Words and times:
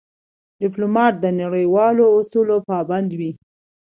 ډيپلومات 0.61 1.13
د 1.19 1.25
نړیوالو 1.41 2.05
اصولو 2.19 2.57
پابند 2.69 3.09
وي. 3.19 3.31